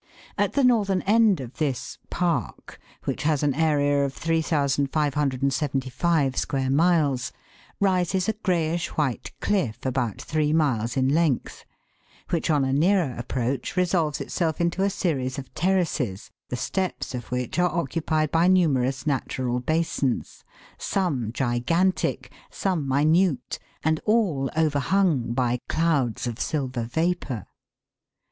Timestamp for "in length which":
10.97-12.49